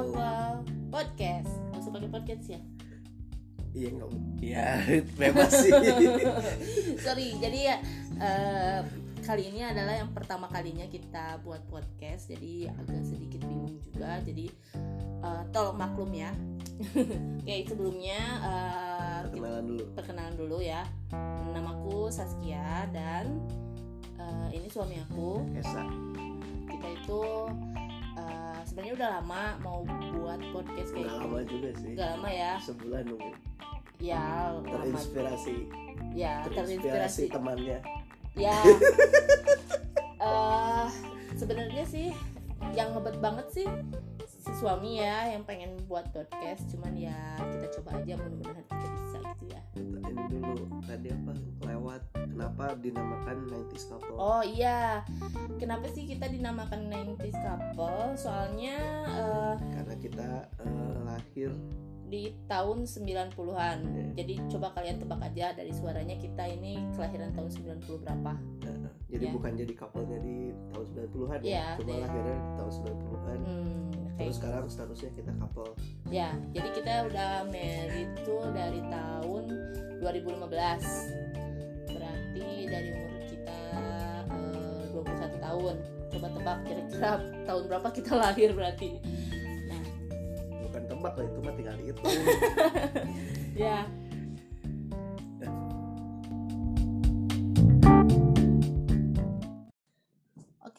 [0.00, 1.50] awal podcast.
[1.70, 2.60] Langsung pakai podcast ya?
[3.70, 4.10] Iya nggak
[4.42, 4.68] ya
[5.20, 5.70] bebas sih.
[7.06, 7.76] Sorry jadi ya
[8.18, 8.80] eh,
[9.22, 14.18] kali ini adalah yang pertama kalinya kita buat podcast jadi agak sedikit bingung juga.
[14.24, 14.50] Jadi
[15.22, 16.32] eh, tolong maklum ya.
[17.44, 18.18] Oke sebelumnya
[19.22, 19.84] kita- perkenalan dulu.
[19.94, 20.82] perkenalan dulu ya.
[21.52, 23.38] Namaku Saskia dan
[24.18, 25.46] eh, ini suami aku.
[25.54, 25.86] Esa.
[26.66, 27.22] Kita itu
[28.18, 28.49] eh,
[28.80, 31.20] sebenarnya udah lama mau buat podcast kayak gini.
[31.20, 31.92] lama juga sih.
[31.92, 32.52] Udah lama ya.
[32.64, 33.32] Sebulan nunggu
[34.00, 34.24] ya
[34.64, 35.56] terinspirasi.
[36.16, 37.24] ya terinspirasi.
[37.28, 37.78] Temannya.
[38.40, 38.56] Ya.
[40.20, 40.86] Eh
[41.32, 42.12] sebenarnya sih
[42.76, 43.64] yang ngebet banget sih
[44.28, 46.64] si suami ya yang pengen buat podcast.
[46.72, 49.60] Cuman ya kita coba aja mudah-mudahan kita bisa gitu ya
[50.52, 51.32] dulu tadi apa
[51.62, 54.16] lewat kenapa dinamakan 90s couple?
[54.16, 55.04] Oh iya.
[55.56, 58.16] Kenapa sih kita dinamakan 90s couple?
[58.16, 61.50] Soalnya eh, karena kita eh, lahir
[62.10, 64.06] di tahun 90-an Iya.
[64.18, 67.50] jadi coba kalian tebak aja dari suaranya kita ini kelahiran tahun
[67.86, 68.32] 90 berapa.
[68.66, 68.78] Eh,
[69.14, 69.32] jadi Ya.
[69.32, 72.02] bukan jadi couple-nya di tahun 90-an Iya, ya cuma iya.
[72.02, 73.86] lahirnya di tahun 90-an hmm,
[74.20, 75.72] terus sekarang statusnya kita couple
[76.12, 79.44] Ya, jadi kita udah married tuh dari tahun
[80.02, 80.42] 2015.
[81.88, 83.60] Berarti dari umur kita
[84.34, 85.76] eh, 21 tahun.
[86.10, 87.10] Coba tebak kira-kira
[87.48, 88.98] tahun berapa kita lahir berarti.
[89.70, 89.82] Nah,
[90.66, 92.02] bukan tebak lah itu mah tinggal itu
[93.64, 93.86] ya.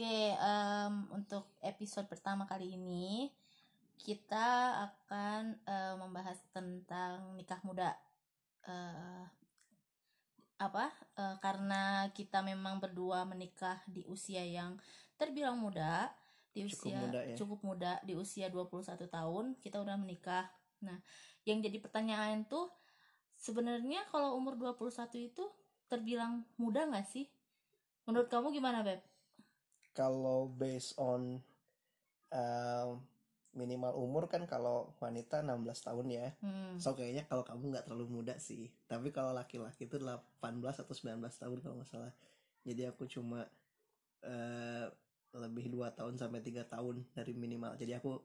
[0.01, 3.29] Oke, em, untuk episode pertama kali ini
[4.01, 7.93] kita akan eh, membahas tentang nikah muda.
[8.65, 9.25] Eh,
[10.57, 10.89] apa?
[11.21, 14.81] Eh, karena kita memang berdua menikah di usia yang
[15.21, 16.09] terbilang muda,
[16.49, 17.35] di Cukup usia muda ya.
[17.37, 20.49] cukup muda di usia 21 tahun kita udah menikah.
[20.81, 20.97] Nah,
[21.45, 22.73] yang jadi pertanyaan tuh
[23.37, 25.45] sebenarnya kalau umur 21 itu
[25.85, 27.29] terbilang muda nggak sih?
[28.09, 29.10] Menurut kamu gimana, Beb?
[29.91, 31.43] Kalau based on
[32.31, 32.89] um,
[33.51, 36.27] minimal umur kan kalau wanita 16 tahun ya.
[36.39, 36.79] Hmm.
[36.79, 38.71] so kayaknya kalau kamu nggak terlalu muda sih.
[38.87, 42.13] Tapi kalau laki-laki itu 18 atau 19 tahun kalau nggak salah.
[42.63, 43.43] Jadi aku cuma
[44.23, 44.87] eh,
[45.35, 47.75] lebih dua tahun sampai tiga tahun dari minimal.
[47.75, 48.19] Jadi aku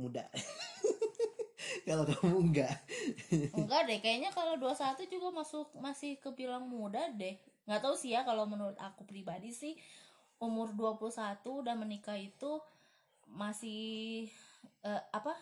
[0.00, 0.24] muda.
[1.88, 2.74] Kalau kamu enggak
[3.58, 7.34] Enggak deh, kayaknya kalau 21 juga masuk masih kebilang muda deh.
[7.66, 9.74] Nggak tahu sih ya kalau menurut aku pribadi sih
[10.42, 12.58] umur 21 udah menikah itu
[13.30, 14.26] masih
[14.82, 15.38] eh, apa?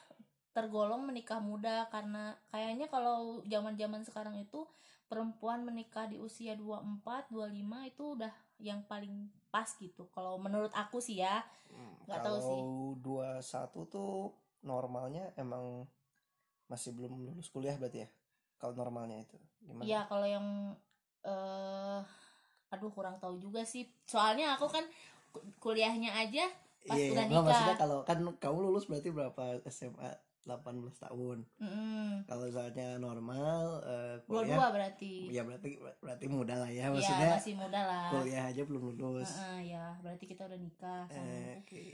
[0.50, 4.66] tergolong menikah muda karena kayaknya kalau zaman-zaman sekarang itu
[5.06, 10.10] perempuan menikah di usia 24, 25 itu udah yang paling pas gitu.
[10.10, 11.47] Kalau menurut aku sih ya.
[12.03, 12.60] Nggak tahu sih.
[12.99, 14.34] kalau 21 tuh
[14.66, 15.87] normalnya emang
[16.71, 18.09] masih belum lulus kuliah berarti ya
[18.60, 20.47] kalau normalnya itu gimana Iya, kalau yang
[21.27, 22.00] eh
[22.70, 23.86] aduh kurang tahu juga sih.
[24.04, 24.82] Soalnya aku kan
[25.28, 26.47] ku- kuliahnya aja
[26.81, 27.44] pas Iya, udah nggak, nikah.
[27.44, 30.10] maksudnya kalau kan kamu lulus berarti berapa SMA
[30.41, 30.56] 18
[30.98, 31.38] tahun.
[31.60, 32.25] Mm-mm.
[32.25, 33.84] Kalau misalnya normal
[34.25, 35.12] Dua-dua kuliah berarti.
[35.28, 35.70] ya berarti
[36.00, 38.09] berarti muda lah ya Iya, maksudnya masih muda lah.
[38.10, 39.30] kuliah aja belum lulus.
[39.30, 41.04] Heeh, ya, berarti kita udah nikah.
[41.06, 41.84] sama- Eh, Oke.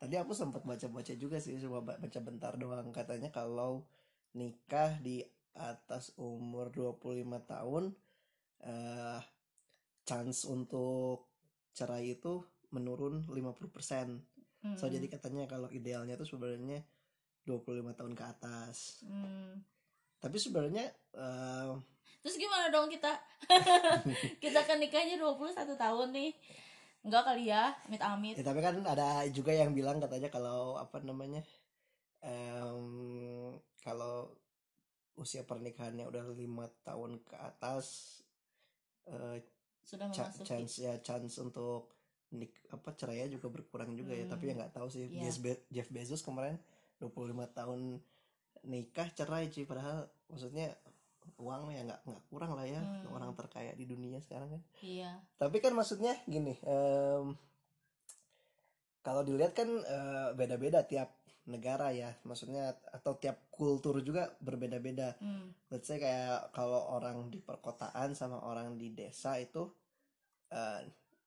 [0.00, 3.84] Tadi aku sempat baca-baca juga sih cuma ba- baca bentar doang katanya kalau
[4.32, 5.20] nikah di
[5.52, 6.96] atas umur 25
[7.42, 7.92] tahun
[8.60, 9.20] eh
[10.10, 11.30] chance untuk
[11.70, 12.42] cerai itu
[12.74, 13.38] menurun 50%.
[14.74, 14.90] So Mm-mm.
[14.90, 16.82] jadi katanya kalau idealnya tuh sebenarnya
[17.46, 19.06] 25 tahun ke atas.
[19.06, 19.62] Mm.
[20.20, 21.72] Tapi sebenarnya eh,
[22.20, 23.16] Terus gimana dong kita?
[24.44, 26.30] kita kan nikahnya 21 tahun nih.
[27.00, 28.36] Enggak kali ya, amit-amit.
[28.36, 31.40] ya tapi kan ada juga yang bilang katanya kalau apa namanya
[32.20, 34.28] em, kalau
[35.16, 38.20] usia pernikahannya udah lima tahun ke atas
[39.08, 39.40] eh,
[39.90, 40.46] Sudah memasuki.
[40.46, 41.90] chance ya chance untuk
[42.30, 44.30] nik apa cerainya juga berkurang juga ya Hmm.
[44.30, 45.22] tapi ya nggak tahu sih Iya.
[45.24, 46.54] Jeff, Be- Jeff Bezos kemarin
[46.96, 47.10] 25
[47.50, 47.98] tahun
[48.62, 50.70] nikah cerai sih padahal maksudnya
[51.36, 53.10] uang ya nggak nggak kurang lah ya Hmm.
[53.10, 55.10] orang terkaya di dunia sekarang kan Iya.
[55.34, 57.34] tapi kan maksudnya gini em,
[59.00, 61.10] kalau dilihat kan eh, beda-beda tiap
[61.46, 65.50] negara ya maksudnya atau tiap kultur juga berbeda-beda Mm.
[65.68, 69.66] let's say kayak kalau orang di perkotaan sama orang di desa itu
[70.50, 70.80] eh,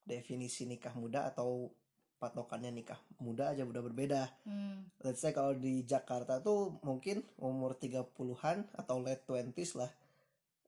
[0.03, 1.71] definisi nikah muda atau
[2.15, 4.87] patokannya nikah muda aja udah berbeda Mm.
[5.01, 9.91] let's say kalau di Jakarta tuh mungkin umur 30-an atau late 20s lah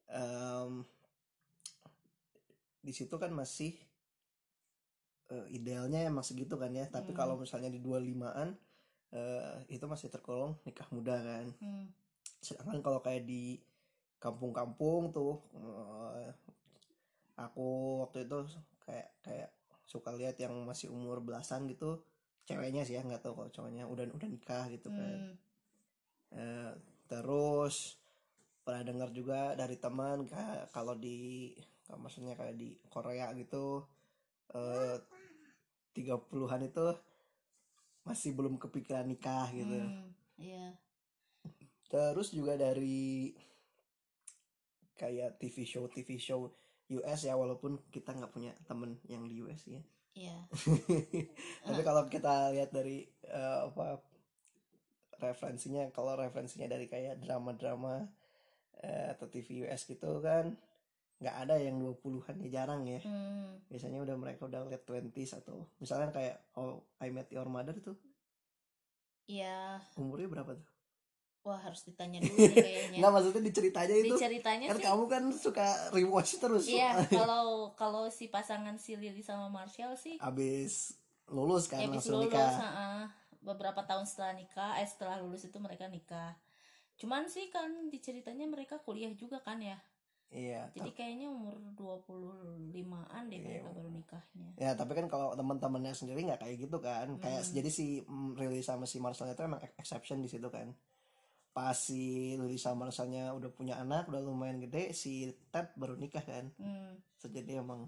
[0.06, 0.86] Em,
[2.80, 3.74] di situ kan masih
[5.26, 7.18] eh, idealnya emang segitu kan ya tapi Hmm.
[7.18, 8.54] kalau misalnya di 25-an
[9.10, 11.90] eh, itu masih tergolong nikah muda kan Hmm.
[12.38, 13.58] sedangkan kalau kayak di
[14.22, 16.30] kampung-kampung tuh eh,
[17.36, 18.48] aku waktu itu
[18.88, 19.50] kayak kayak
[19.86, 22.02] suka lihat yang masih umur belasan gitu
[22.46, 25.36] ceweknya sih ya nggak tahu kalau cowoknya udah udah nikah gitu kan Hmm.
[26.36, 26.72] Eh,
[27.08, 27.96] terus
[28.66, 30.26] pernah dengar juga dari teman
[30.74, 31.54] kalau di
[31.86, 33.86] maksudnya kayak di Korea gitu
[34.52, 34.98] eh
[35.96, 36.86] 30-an itu
[38.04, 40.12] masih belum kepikiran nikah gitu Hmm.
[40.36, 40.76] Iya.
[41.88, 43.32] Terus juga dari
[45.00, 46.52] kayak TV show TV show
[46.94, 49.82] US ya walaupun kita nggak punya temen yang di US ya.
[50.16, 50.38] Iya.
[51.68, 54.00] Tapi kalau kita lihat dari eh, apa
[55.20, 58.06] referensinya kalau referensinya dari kayak drama-drama
[58.84, 60.56] eh, atau TV US gitu kan
[61.16, 63.00] nggak ada yang 20-an ya jarang ya.
[63.02, 63.64] Hmm.
[63.72, 67.96] Biasanya udah mereka udah lihat 20s atau misalnya kayak Oh I Met Your Mother tuh
[69.26, 69.82] Iya.
[69.98, 70.70] umurnya berapa tuh?
[71.46, 72.98] Wah harus ditanya dulu nih kayaknya.
[73.00, 74.84] Nggak maksudnya di ceritanya Di itu ceritanya kan sih.
[74.84, 77.06] kamu kan suka rewatch terus Iya.
[77.22, 80.18] Kalau kalau si pasangan si Lily sama Marshall sih.
[80.18, 83.10] abis lulus kan habis langsung lulus, nikah
[83.40, 86.34] beberapa tahun setelah nikah, eh setelah lulus itu mereka nikah.
[86.96, 89.78] Cuman sih kan di ceritanya mereka kuliah juga kan ya.
[90.28, 93.46] iya Jadi kayaknya umur 25-an deh Iya.
[93.62, 94.48] mereka baru nikahnya.
[94.56, 97.54] ya tapi kan kalau teman-temannya sendiri nggak kayak gitu kan kayak Hmm.
[97.54, 100.74] jadi si mm, sama si Marcel itu emang exception di situ kan
[101.56, 106.20] pas si Lily sama Marcelnya udah punya anak udah lumayan gede si Ted baru nikah
[106.22, 107.00] kan Hmm.
[107.16, 107.88] so, jadi emang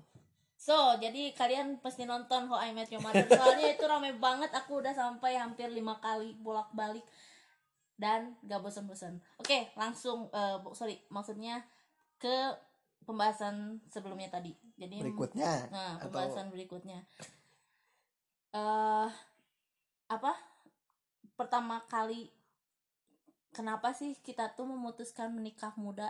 [0.58, 4.50] So, jadi kalian pasti nonton How I Met Your Mother soalnya itu rame banget.
[4.58, 7.06] Aku udah sampai hampir lima kali bolak-balik
[7.94, 9.22] dan gak bosan-bosan.
[9.38, 11.62] Oke, langsung eh, bu- sorry, maksudnya
[12.18, 12.58] ke
[13.06, 14.50] pembahasan sebelumnya tadi.
[14.82, 17.06] Jadi berikutnya Nah, atau pembahasan berikutnya.
[18.58, 19.10] eh
[20.10, 20.32] apa?
[21.38, 22.34] Pertama kali
[23.58, 26.08] kenapa sih kita tuh memutuskan menikah muda?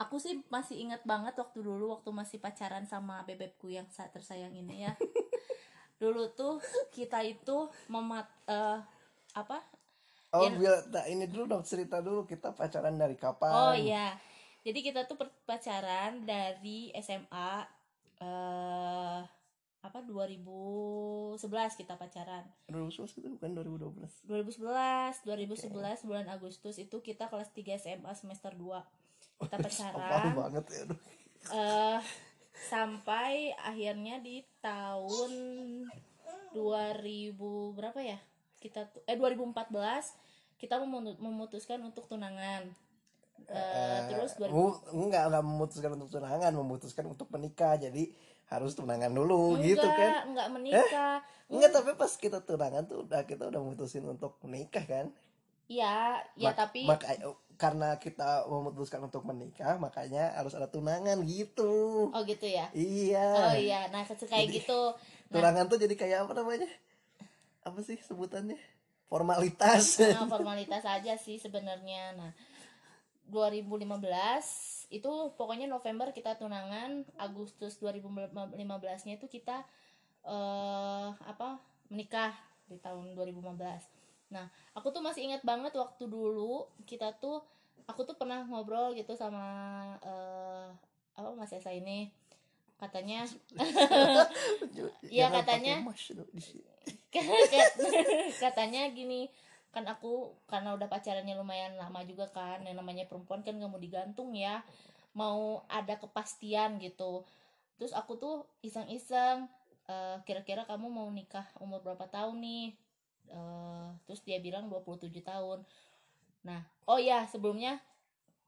[0.00, 4.54] Aku sih masih ingat banget waktu dulu waktu masih pacaran sama bebekku yang saat tersayang
[4.62, 4.92] ini ya.
[6.02, 6.54] dulu tuh
[6.96, 7.56] kita itu
[7.92, 8.78] memat eh,
[9.36, 9.58] apa?
[10.32, 14.16] oh ya- biar nah, ini dulu dong cerita dulu kita pacaran dari kapan Oh iya.
[14.66, 15.16] Jadi kita tuh
[15.48, 17.52] pacaran dari SMA
[18.20, 19.20] eh
[19.80, 21.40] apa 2011
[21.74, 22.44] kita pacaran.
[22.66, 25.72] 2011 itu bukan 2012 2011, 2011
[26.04, 28.76] bulan Agustus itu kita kelas 3 SMA semester 2.
[29.40, 30.82] Kita Apaan pacaran banget ya
[31.50, 32.00] eh
[32.68, 35.32] sampai akhirnya di tahun
[36.52, 37.32] 2000
[37.72, 38.20] berapa ya?
[38.58, 39.72] Kita eh 2014
[40.60, 42.68] kita memu- memutuskan untuk tunangan.
[43.40, 48.12] Eh, Eh, terus 2000 mu- enggak enggak memutuskan untuk tunangan memutuskan untuk menikah jadi
[48.50, 51.22] harus tunangan dulu gitu kan enggak menikah.
[51.46, 55.08] enggak tapi pas kita tunangan tuh udah kita udah mutusin untuk menikah kan
[55.70, 57.06] Iya, ya Mak- tapi maka
[57.54, 62.66] karena kita memutuskan untuk menikah makanya harus ada tunangan gitu oh gitu ya.
[62.74, 64.80] iya Oh iya, nah kayak Jadi- gitu.
[65.30, 66.66] Nah, tunangan tuh jadi kayak apa namanya
[67.62, 68.58] apa sih sebutannya
[69.06, 72.18] formalitas nah, formalitas aja sih sebenarnya.
[72.18, 72.34] Nah,
[73.30, 79.62] 2015 itu pokoknya November kita tunangan, Agustus 2015-nya itu kita
[80.26, 81.62] eh apa?
[81.90, 82.30] menikah
[82.70, 83.58] di tahun 2015.
[84.30, 84.46] Nah,
[84.78, 87.42] aku tuh masih ingat banget waktu dulu kita tuh
[87.90, 89.42] aku tuh pernah ngobrol gitu sama
[90.06, 90.70] eh
[91.18, 92.14] apa Mas Esa ini
[92.78, 93.26] katanya
[95.10, 95.82] Iya, katanya.
[98.44, 99.26] katanya gini
[99.70, 103.78] kan aku karena udah pacarannya lumayan lama juga kan yang namanya perempuan kan gak mau
[103.78, 104.66] digantung ya.
[105.14, 107.22] Mau ada kepastian gitu.
[107.78, 108.34] Terus aku tuh
[108.66, 109.46] iseng-iseng
[109.86, 112.66] eh, kira-kira kamu mau nikah umur berapa tahun nih?
[113.30, 115.62] Eh, terus dia bilang 27 tahun.
[116.42, 117.78] Nah oh ya sebelumnya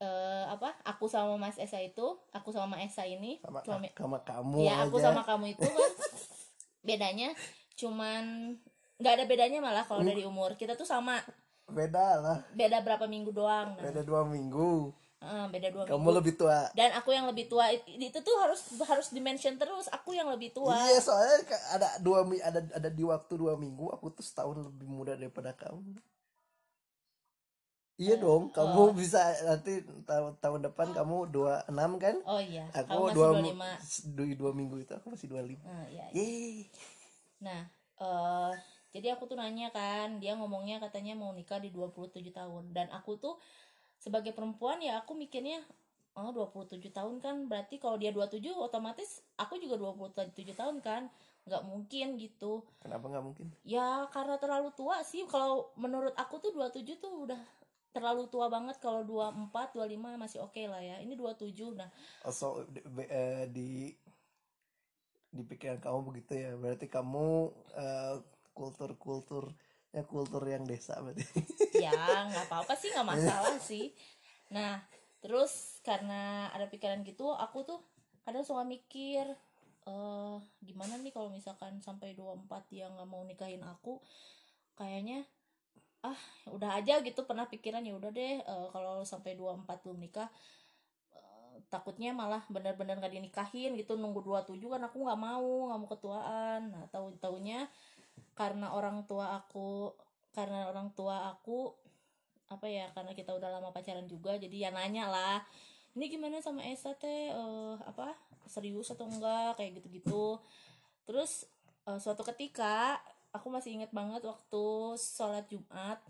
[0.03, 4.19] eh, apa aku sama Mas Esa itu aku sama Mas Esa ini sama suami sama
[4.27, 5.11] kamu ya aku aja.
[5.11, 5.91] sama kamu itu kan.
[6.87, 7.31] Bedanya
[7.79, 8.55] cuman
[8.97, 10.11] nggak ada bedanya malah kalau Hmm.
[10.11, 10.53] dari umur.
[10.53, 11.17] Kita tuh sama.
[11.65, 12.37] Beda lah.
[12.51, 13.73] Beda berapa minggu doang.
[13.79, 13.83] Nah.
[13.83, 14.91] beda dua minggu.
[15.23, 16.17] Eh, beda dua kamu minggu.
[16.19, 16.67] lebih tua.
[16.75, 19.87] Dan aku yang lebih tua It- itu tuh harus harus dimention terus.
[19.87, 20.75] Aku yang lebih tua.
[20.75, 21.39] Iya soalnya
[21.71, 25.95] ada dua ada ada di waktu dua minggu aku tuh setahun lebih muda daripada kamu.
[27.95, 28.91] Iya Eh, dong kamu oh.
[28.91, 32.19] bisa nanti tahun tahun depan kamu dua enam kan?
[32.27, 33.37] Oh iya aku dua
[34.35, 35.63] dua minggu itu aku masih dua lima.
[35.87, 36.11] Iya.
[36.11, 36.67] Yeay.
[37.39, 37.63] nah
[38.03, 38.53] eh
[38.93, 42.69] jadi aku tuh nanya kan dia ngomongnya katanya mau nikah di 27 tahun.
[42.69, 43.41] Dan aku tuh
[43.97, 45.65] sebagai perempuan ya aku mikirnya
[46.13, 51.09] oh 27 tahun kan berarti kalau dia 27 otomatis aku juga 27 tahun kan.
[51.49, 52.61] Nggak mungkin gitu.
[52.85, 53.49] Kenapa nggak mungkin?
[53.65, 55.25] Ya karena terlalu tua sih.
[55.25, 57.41] Kalau menurut aku tuh 27 tuh udah
[57.97, 58.77] terlalu tua banget.
[58.77, 61.01] Kalau 24 25 masih oke lah ya.
[61.01, 61.89] Ini 27 nah
[62.21, 62.77] also di,
[63.09, 63.89] eh, di
[65.33, 66.53] di pikiran kamu begitu ya.
[66.53, 68.15] Berarti kamu eh,
[68.53, 69.51] kultur kultur
[69.93, 71.25] ya kultur yang desa berarti.
[71.85, 71.93] Ya
[72.29, 73.93] nggak apa-apa sih nggak masalah sih.
[74.53, 74.81] Nah
[75.21, 77.79] terus karena ada pikiran gitu aku tuh
[78.23, 79.27] kadang suka mikir
[79.83, 83.99] eh gimana nih kalau misalkan sampai 24 dia nggak mau nikahin aku
[84.79, 85.27] kayaknya
[86.03, 86.19] ah
[86.51, 90.27] udah aja gitu pernah pikiran ya udah deh eh, kalau sampai 24 belum nikah
[91.15, 95.89] eh, takutnya malah benar-benar gak dinikahin gitu nunggu 27 kan aku nggak mau nggak mau
[95.91, 96.61] ketuaan.
[96.71, 97.67] Nah tahu taunya
[98.33, 99.93] karena orang tua aku
[100.33, 101.69] karena orang tua aku
[102.49, 105.39] apa ya karena kita udah lama pacaran juga jadi ya nanya lah
[105.93, 107.29] ini gimana sama Esa teh?
[107.29, 108.17] Eh, apa
[108.49, 109.61] serius atau enggak?
[109.61, 110.41] Kayak gitu-gitu.
[111.05, 111.45] Terus
[111.85, 112.97] eh, suatu ketika
[113.29, 114.65] aku masih inget banget waktu
[114.97, 116.01] sholat Jumat.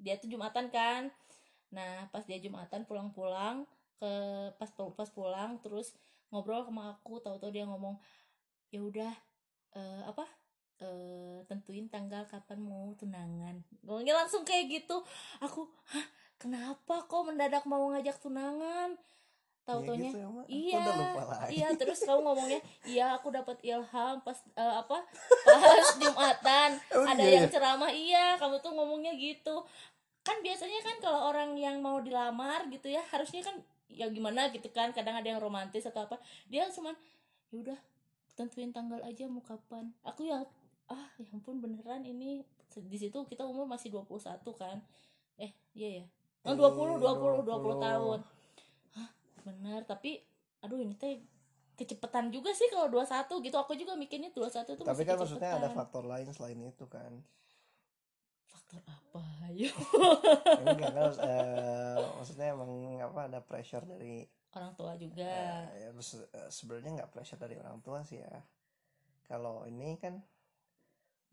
[0.00, 1.12] Dia tuh Jumatan kan?
[1.68, 3.68] Nah pas dia Jumatan pulang-pulang
[4.00, 4.12] ke
[4.56, 5.92] pas pas pulang terus
[6.32, 8.00] ngobrol sama aku tahu-tahu dia ngomong
[8.72, 9.12] ya udah
[9.76, 10.24] eh, apa
[10.80, 13.60] eh, tentuin tanggal kapan mau tunangan.
[13.84, 14.96] Ngomongnya langsung kayak gitu.
[15.44, 16.06] Aku hah
[16.40, 18.96] kenapa kok mendadak mau ngajak tunangan?
[19.68, 20.10] Tahu taunya.
[20.10, 20.44] gitu ya, Mak.
[20.48, 20.82] Aku iya.
[21.52, 24.98] iya terus kamu ngomongnya iya aku dapat ilham pas eh, apa
[25.46, 26.70] pas jumatan.
[26.96, 27.52] Oh, ada iya, yang iya.
[27.52, 27.90] ceramah.
[27.92, 29.62] Iya kamu tuh ngomongnya gitu.
[30.24, 33.60] Kan biasanya kan kalau orang yang mau dilamar gitu ya harusnya kan
[33.90, 36.94] ya gimana gitu kan kadang ada yang romantis atau apa dia cuman
[37.50, 37.78] ya udah
[38.38, 39.92] tentuin tanggal aja mau kapan.
[40.08, 40.40] Aku ya
[40.90, 42.42] ah ya ampun beneran ini.
[42.70, 44.78] Di situ kita umur masih 21 kan?
[45.38, 46.06] Eh iya ya?
[46.46, 48.18] Oh, 20 20 20 tahun.
[48.94, 49.10] Hah,
[49.46, 49.80] bener.
[49.86, 50.22] Tapi
[50.60, 51.22] aduh ini teh
[51.78, 53.56] kecepetan juga sih kalau 21 gitu.
[53.56, 57.22] Aku juga mikirnya 21 tuh tapi kan maksudnya ada faktor lain selain itu kan.
[58.50, 59.22] Faktor apa?
[59.50, 59.66] Ya
[60.62, 62.70] enggak kan eh, maksudnya emang
[63.02, 64.22] apa ada pressure dari
[64.54, 65.26] orang tua juga.
[65.74, 68.40] eh, ya, eh, sebenarnya nggak pressure dari orang tua sih ya.
[69.26, 70.22] Kalau ini kan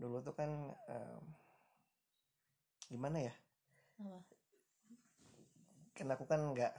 [0.02, 0.52] dulu tuh kan
[0.94, 1.24] em,
[2.88, 3.34] gimana ya?
[4.00, 4.20] Apa?
[5.98, 6.74] Kan aku kan nggak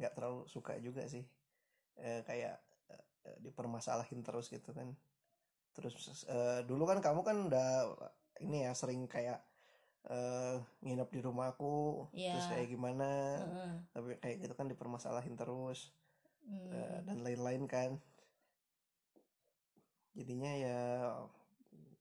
[0.00, 1.24] nggak terlalu suka juga sih
[1.96, 2.56] Eh, kayak
[3.28, 4.92] eh, dipermasalahin terus gitu kan.
[5.76, 7.68] Terus eh, dulu kan kamu kan udah
[8.44, 9.40] ini ya sering kayak
[10.06, 12.30] eh nginep di rumahku Iya.
[12.36, 13.08] terus kayak gimana
[13.90, 15.90] tapi kayak gitu kan dipermasalahin terus
[16.46, 16.70] Hmm.
[16.72, 17.90] eh, dan lain-lain kan.
[20.16, 20.78] Jadinya ya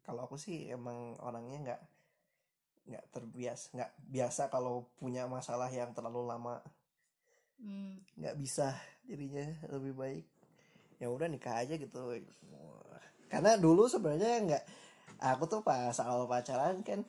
[0.06, 1.82] kalau aku sih emang orangnya nggak
[2.86, 6.62] nggak terbiasa nggak biasa kalau punya masalah yang terlalu lama.
[7.56, 8.04] Hmm.
[8.20, 8.76] nggak bisa
[9.08, 10.26] jadinya lebih baik.
[11.02, 12.00] Ya udah nikah aja gitu.
[13.32, 14.64] Karena dulu sebenarnya nggak
[15.24, 17.02] aku tuh pas awal pacaran kan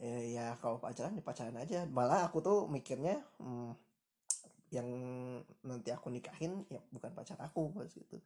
[0.00, 1.86] eh, ya kalau pacaran ya pacaran aja.
[1.86, 3.76] Malah aku tuh mikirnya hmm,
[4.74, 4.88] yang
[5.62, 8.18] nanti aku nikahin ya bukan pacar aku pas gitu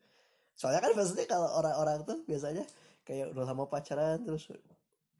[0.59, 2.67] soalnya kan maksudnya kalau orang-orang tuh biasanya
[3.07, 4.51] kayak udah lama pacaran terus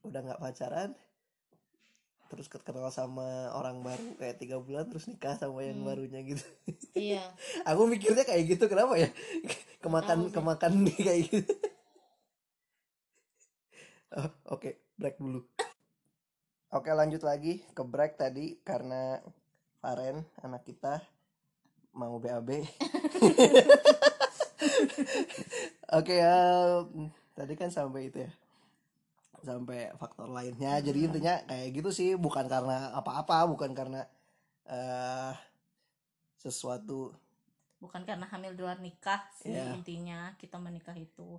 [0.03, 0.99] udah nggak pacaran
[2.29, 5.89] terus kenal sama orang baru kayak tiga bulan terus nikah sama yang Hmm.
[5.89, 6.45] barunya gitu.
[6.93, 7.25] Iya.
[7.73, 9.09] Aku mikirnya kayak gitu kenapa ya?
[9.85, 11.55] Kemakan kemakan kayak gitu.
[14.09, 15.45] Oh, oke break dulu.
[16.73, 19.21] Oke lanjut lagi ke break tadi karena
[19.85, 21.05] Faren anak kita
[21.93, 22.65] mau BAB
[25.99, 26.37] oke ya
[27.33, 28.31] tadi kan sampai itu ya.
[29.39, 30.83] Sampai faktor lainnya.
[30.83, 34.03] Jadi intinya kayak gitu sih bukan karena apa-apa bukan karena
[34.67, 35.33] eh
[36.37, 37.15] sesuatu.
[37.79, 39.79] Bukan karena hamil di luar nikah sih Iya.
[39.79, 41.39] intinya kita menikah itu.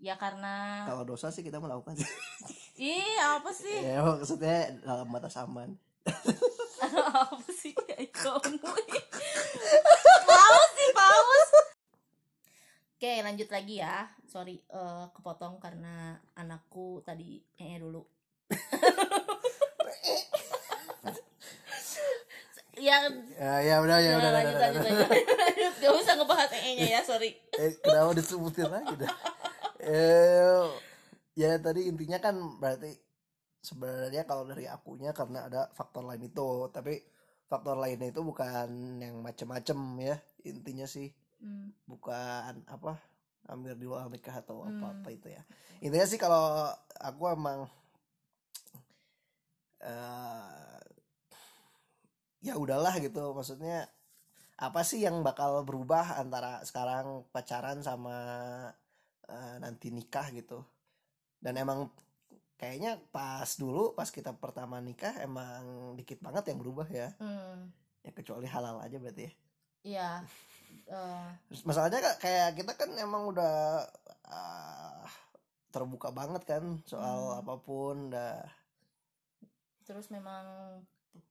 [0.00, 1.94] Ya karena kalau dosa sih kita melakukan
[2.80, 3.78] ih apa sih?
[3.84, 5.76] Ya maksudnya dalam batas aman
[7.14, 8.56] apa sih kayak kamu
[13.00, 14.04] oke lanjut lagi ya.
[14.28, 18.04] Sorry eh, kepotong karena anakku tadi eh dulu.
[22.76, 25.08] Yang ya ya udah ya udah, udah, lanjut, udah, lanjut, udah.
[25.08, 25.72] lanjut.
[25.80, 27.40] Gak usah ngebahas nya ya sorry.
[27.64, 29.12] Eh kenapa disebutin lagi dah?
[29.80, 30.68] Eh
[31.40, 33.00] ya tadi intinya kan berarti
[33.64, 36.68] sebenarnya kalau dari akunya karena ada faktor lain itu.
[36.68, 37.00] Tapi
[37.48, 41.08] faktor lainnya itu bukan yang macem-macem ya intinya sih
[41.40, 43.00] Hmm, bukan apa
[43.48, 44.78] hampir di luar nikah atau Hmm.
[44.78, 45.42] apa apa itu ya.
[45.80, 46.68] Intinya sih kalau
[47.00, 47.64] aku emang
[49.80, 50.78] eh
[52.44, 53.32] ya udahlah gitu.
[53.32, 53.88] Maksudnya
[54.60, 58.16] apa sih yang bakal berubah antara sekarang pacaran sama
[59.28, 60.60] eh, nanti nikah gitu?
[61.40, 61.88] Dan emang
[62.60, 67.08] kayaknya pas dulu pas kita pertama nikah emang dikit banget yang berubah ya.
[67.16, 67.72] Hmm,
[68.04, 69.32] ya kecuali halal aja berarti ya.
[69.80, 70.10] Iya.
[71.48, 73.86] Terus masalahnya kak, kayak kita kan emang udah
[74.26, 75.06] ah,
[75.70, 77.40] terbuka banget kan soal Hmm.
[77.42, 78.42] apa pun udah
[79.86, 80.46] terus memang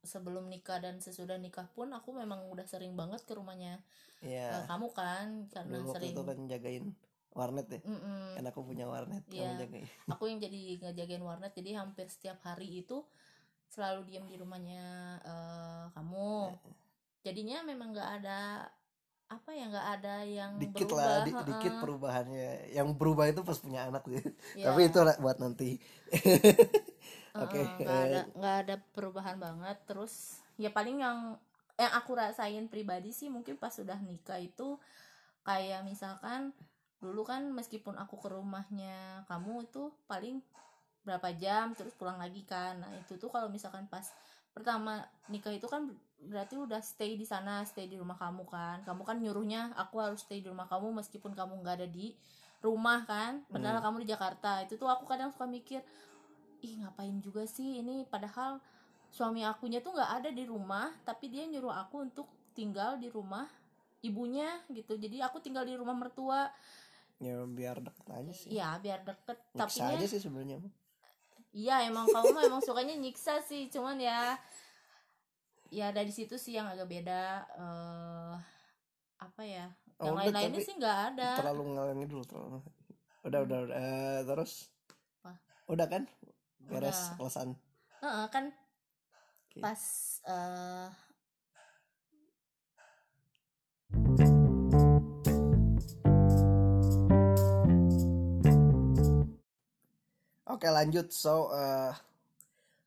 [0.03, 3.79] sebelum nikah dan sesudah nikah pun aku memang udah sering banget ke rumahnya
[4.19, 6.85] ya eh, kamu kan karena dulu sering itu kan jagain
[7.31, 8.35] warnet ya Mm-mm.
[8.35, 9.55] kan aku punya warnet Iya.
[9.55, 12.99] kamu jagain aku yang jadi ngejagain warnet jadi hampir setiap hari itu
[13.71, 14.83] selalu diam di rumahnya
[15.23, 16.51] eh, kamu
[17.23, 18.67] jadinya memang nggak ada
[19.35, 22.73] apa ya nggak ada yang dikit berubah lah di- dikit perubahannya.
[22.75, 25.79] Yang berubah itu pas punya anak sih Ya, tapi itu buat nanti.
[27.37, 29.77] Oke, heeh, nggak ada nggak ada perubahan banget.
[29.85, 30.13] Terus
[30.57, 31.37] ya paling yang
[31.79, 34.75] yang aku rasain pribadi sih mungkin pas sudah nikah itu
[35.47, 36.51] kayak misalkan
[37.03, 40.43] dulu kan meskipun aku ke rumahnya kamu itu paling
[41.07, 42.81] berapa jam terus pulang lagi kan.
[42.83, 44.05] Nah itu tuh kalau misalkan pas
[44.59, 44.99] pertama
[45.31, 45.87] nikah itu kan
[46.19, 48.83] berarti udah stay di sana stay di rumah kamu kan.
[48.83, 52.11] Kamu kan nyuruhnya aku harus stay di rumah kamu meskipun kamu nggak ada di
[52.59, 53.39] rumah kan.
[53.47, 53.85] Padahal Hmm.
[53.87, 54.59] kamu di Jakarta.
[54.67, 55.79] Itu tuh aku kadang suka mikir
[56.59, 58.03] ih ngapain juga sih ini?
[58.03, 58.59] Padahal
[59.07, 63.47] suami akunya tuh nggak ada di rumah tapi dia nyuruh aku untuk tinggal di rumah
[64.03, 64.99] ibunya gitu.
[64.99, 66.51] Jadi aku tinggal di rumah mertua.
[67.23, 68.49] Ya biar deket aja sih.
[68.51, 69.39] Ya biar deket.
[69.55, 70.59] Tapi aja sih sebenarnya
[71.53, 74.37] iya emang kamu mah emang sukanya nyiksa sih cuman ya
[75.69, 78.35] ya dari situ sih yang agak beda eh
[79.19, 79.67] apa ya
[79.99, 82.57] Oh, yang udah, lain-lainnya sih nggak ada terlalu ngalangin dulu terlalu
[83.27, 83.75] udah udah, udah.
[83.75, 84.71] Eh, terus
[85.19, 85.35] Apa?
[85.67, 86.03] udah kan
[86.63, 87.15] beres Udah.
[87.19, 87.49] kelasan
[87.99, 88.45] Heeh, kan
[89.51, 89.59] Oke.
[89.59, 89.81] pas
[90.23, 90.87] eh
[100.49, 101.13] Oke lanjut.
[101.13, 101.93] So eh,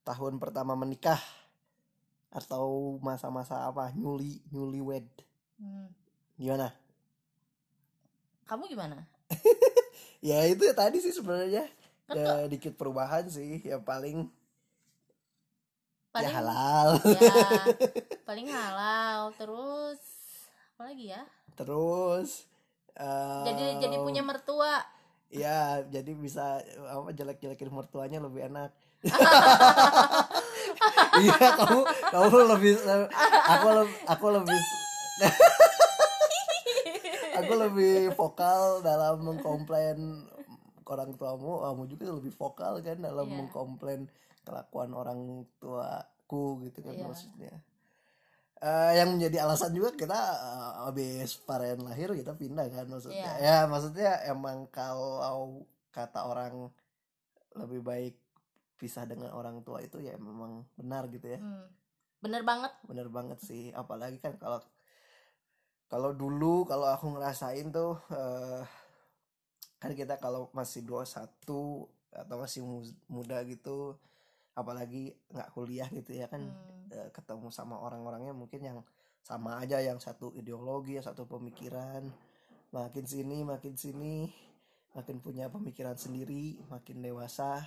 [0.02, 1.22] tahun pertama menikah
[2.34, 3.94] atau masa-masa apa?
[3.94, 5.06] Newly newlywed
[5.62, 5.86] hmm,
[6.36, 6.74] gimana?
[8.52, 8.96] kamu gimana?
[10.22, 11.66] Ya itu ya tadi sih sebenarnya.
[12.06, 13.58] Kan ya, dikit perubahan sih.
[13.66, 14.30] Ya paling,
[16.14, 16.88] paling ya halal.
[17.02, 17.34] ya
[18.30, 19.34] paling halal.
[19.34, 19.98] Terus
[20.78, 21.26] apa lagi ya?
[21.58, 22.46] Terus
[22.94, 24.78] eh, jadi jadi punya mertua
[25.32, 28.70] ya jadi bisa apa jelek-jelekin mertuanya lebih enak
[31.24, 31.80] iya kamu
[32.12, 32.72] kamu lebih
[33.48, 34.60] aku lebih aku lebih
[37.40, 40.28] aku lebih vokal dalam mengkomplain
[40.84, 43.36] orang tuamu kamu juga lebih vokal kan dalam Iya.
[43.40, 44.00] mengkomplain
[44.44, 47.08] kelakuan orang tuaku gitu kan Iya.
[47.08, 47.52] maksudnya
[48.62, 53.34] Eh, yang menjadi alasan juga kita eh, habis Paren lahir kita pindah kan maksudnya.
[53.34, 53.42] Iya.
[53.42, 56.70] ya maksudnya emang kalau kata orang
[57.58, 58.14] lebih baik
[58.78, 61.42] pisah dengan orang tua itu ya memang benar gitu ya.
[61.42, 61.66] Hmm,
[62.22, 62.70] bener banget.
[62.86, 64.62] Bener banget sih apalagi kan kalau
[65.90, 68.62] kalau dulu kalau aku ngerasain tuh eh,
[69.82, 73.98] kan kita kalau masih 21 atau masih mu- muda gitu
[74.54, 78.78] apalagi nggak kuliah gitu ya kan Hmm, eh, ketemu sama orang-orangnya mungkin yang
[79.22, 82.04] sama aja yang satu ideologi yang satu pemikiran.
[82.72, 84.28] Makin sini makin sini
[84.92, 87.64] makin punya pemikiran sendiri makin dewasa.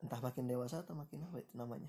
[0.00, 1.88] Entah makin dewasa atau makin apa itu namanya.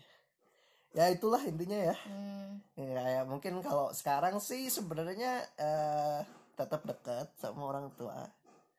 [0.95, 1.95] Ya itulah intinya ya.
[2.07, 6.19] Hmm, Ya, ya mungkin kalau sekarang sih sebenarnya eh,
[6.55, 8.27] tetap dekat sama orang tua.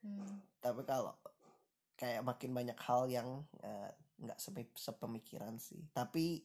[0.07, 0.39] Hmm.
[0.63, 1.11] tapi kalau
[1.99, 3.91] kayak makin banyak hal yang eh,
[4.23, 5.79] nggak sepe- sepemikiran sih.
[5.93, 6.41] Tapi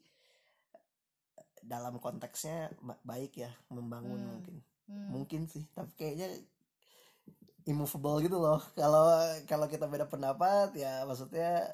[1.63, 2.69] dalam konteksnya
[3.05, 4.31] baik ya membangun Hmm.
[4.37, 4.55] mungkin.
[4.91, 5.07] Hmm.
[5.07, 6.27] mungkin sih tapi kayaknya
[7.69, 8.59] immovable gitu loh.
[8.75, 9.05] Kalau
[9.45, 11.69] kalau kita beda pendapat ya maksudnya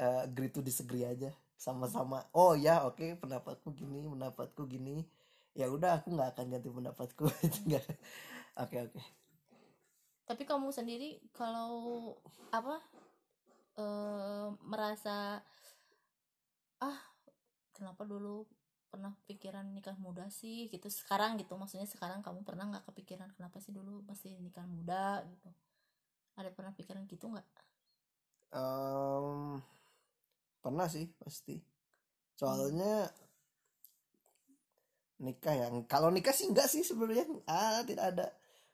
[0.00, 2.26] eh, agree to disagree aja sama-sama.
[2.34, 5.04] Oh ya oke pendapatku gini pendapatku gini.
[5.52, 7.28] Ya udah aku nggak akan ganti pendapatku.
[8.62, 9.00] Oke oke.
[10.28, 12.12] Tapi kamu sendiri kalau
[12.52, 12.80] apa
[13.80, 15.40] eh merasa
[16.80, 16.98] ah
[17.72, 18.44] kenapa dulu
[18.92, 20.92] pernah pikiran nikah muda sih gitu.
[20.92, 25.24] Sekarang gitu maksudnya sekarang kamu pernah nggak kepikiran kenapa sih dulu masih nikah muda?
[25.32, 25.48] gitu.
[26.36, 27.48] Ada pernah pikiran gitu nggak?
[28.52, 29.58] Em,
[30.60, 31.56] pernah sih pasti.
[32.36, 33.08] Soalnya
[35.22, 37.24] nikah yang kalau nikah sih enggak sih sebenarnya.
[37.48, 38.26] Ah tidak ada.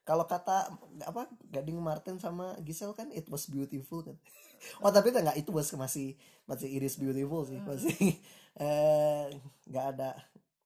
[0.08, 0.72] Kalau kata
[1.04, 4.02] apa Gading Martin sama Gisel kan it was beautiful.
[4.02, 4.16] Kan
[4.82, 7.78] oh tapi itu enggak itu was masih masih it is beautiful sih Hmm.
[8.58, 9.24] Eh
[9.70, 10.10] nggak ada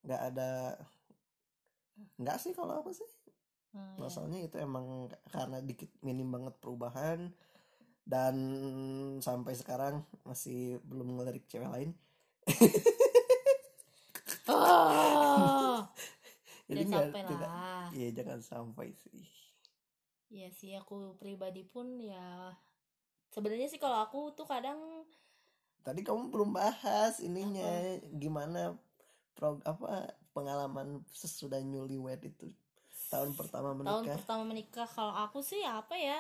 [0.03, 0.51] nggak ada
[2.19, 3.09] Enggak sih kalau aku sih.
[3.73, 4.05] Hmm, ya.
[4.05, 7.33] masalahnya itu emang karena dikit minim banget perubahan
[8.05, 8.35] dan
[9.23, 11.91] sampai sekarang masih belum ngelirik cewek lain.
[14.51, 15.79] Oh,
[16.69, 17.49] jadi nggak- sampai tidak.
[17.49, 17.87] lah.
[17.95, 19.23] iya jangan sampai sih.
[20.33, 22.57] Ya sih aku pribadi pun ya
[23.33, 24.81] sebenarnya sih kalau aku tuh kadang
[25.83, 28.79] tadi kamu belum bahas ininya gimana
[29.35, 32.49] pro apa pengalaman sesudah newlywed itu
[33.13, 34.17] tahun pertama tahun menikah?
[34.17, 36.19] pertama menikah kalau aku sih apa ya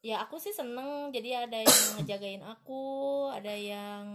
[0.00, 1.10] ya aku sih seneng.
[1.10, 2.80] Jadi ada yang ngejagain aku
[3.28, 4.06] ada yang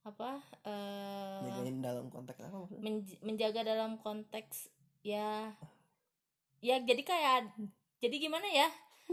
[0.00, 2.80] apa eh jagain dalam konteks apa maksudnya?
[2.80, 4.72] menj- menjaga dalam konteks
[5.04, 5.52] ya
[6.60, 7.52] ya jadi kayak
[8.00, 8.68] jadi gimana ya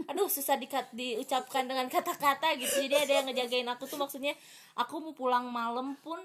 [0.06, 4.36] aduh susah dikat diucapkan dengan kata-kata gitu jadi ada yang ngejagain aku tuh maksudnya
[4.74, 6.20] aku mau pulang malam pun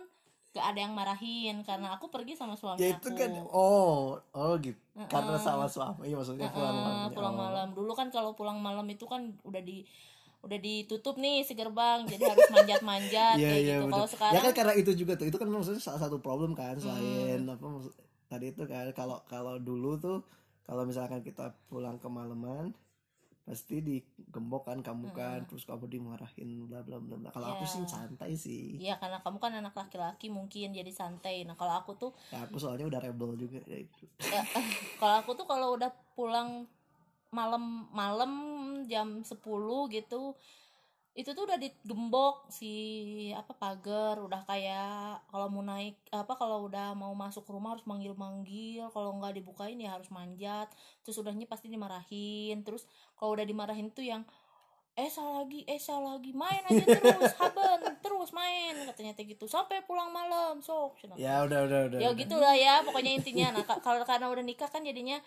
[0.52, 4.54] gak ada yang marahin karena aku pergi sama suami ya aku itu kan oh oh
[4.60, 5.10] gitu Heeh.
[5.10, 7.42] karena sama suami iya maksudnya pulang Heeh, malam pulang Oh.
[7.42, 9.82] malam dulu kan kalau pulang malam itu kan udah di
[10.44, 14.42] udah ditutup nih si gerbang jadi harus manjat-manjat Iya kayak iya gitu kalau Ya sekarang
[14.44, 15.26] kan karena itu juga tuh.
[15.26, 17.50] Itu kan maksudnya salah satu problem kan selain Hmm.
[17.50, 17.94] apa maksud
[18.28, 20.20] tadi itu kan kalau kalau dulu tuh
[20.62, 22.76] kalau misalkan kita pulang kemalaman
[23.44, 27.30] pasti digembok kan kamu kan terus kamu dimarahin bla bla bla bla.
[27.36, 27.72] Kalau aku Ya.
[27.76, 28.80] sih santai sih.
[28.80, 31.44] Iya karena kamu kan anak laki-laki mungkin jadi santai.
[31.44, 34.04] Nah kalau aku tuh Ya, aku soalnya udah rebel juga ya itu.
[34.24, 34.42] ya,
[35.00, 36.64] kalau aku tuh kalau udah pulang
[37.34, 38.32] malam malam
[38.86, 40.38] jam 10 gitu
[41.14, 42.74] itu tuh udah digembok si
[43.38, 48.90] apa pagar udah kayak kalau mau naik apa kalau udah mau masuk rumah harus manggil-manggil
[48.90, 50.74] kalau nggak dibukain ya harus manjat
[51.06, 52.90] terus udahnya pasti dimarahin terus
[53.24, 54.28] kalau udah dimarahin tuh yang
[54.94, 60.12] Esa lagi, Esa lagi, main aja terus, haben, terus main katanya kayak gitu sampai pulang
[60.12, 61.00] malam, sok.
[61.00, 61.16] cenah.
[61.16, 61.98] Ya udah udah udah.
[61.98, 65.18] ya gitulah ya pokoknya intinya nah ka- kalau karena udah nikah kan jadinya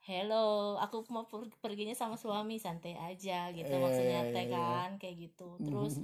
[0.00, 4.54] hello aku mau per- perginya sama suami santai aja gitu Iya, maksudnya iya, teh iya.
[4.54, 5.98] kan kayak gitu terus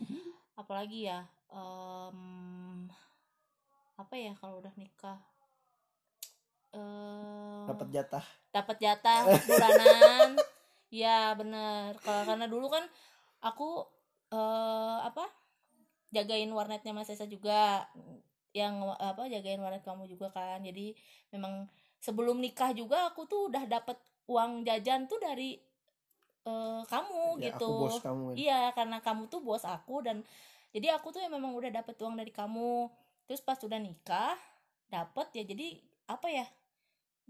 [0.54, 2.90] apalagi ya em,
[3.94, 5.20] apa ya kalau udah nikah
[6.72, 8.24] Em, dapat jatah.
[8.50, 10.28] dapat jatah bulanan
[10.92, 12.84] ya bener karena dulu kan
[13.40, 13.88] aku
[14.28, 15.24] eh apa
[16.12, 17.88] jagain warnetnya Mas Esa juga
[18.52, 20.92] yang apa jagain warnet kamu juga kan jadi
[21.32, 21.64] memang
[22.04, 23.96] sebelum nikah juga aku tuh udah dapat
[24.28, 25.56] uang jajan tuh dari
[26.44, 28.24] eh, kamu Ya, gitu aku bos kamu.
[28.36, 30.20] Iya, karena kamu tuh bos aku dan
[30.72, 32.88] jadi aku tuh ya memang udah dapet uang dari kamu.
[33.24, 34.36] Terus pas udah nikah,
[34.92, 36.46] dapet ya jadi apa ya?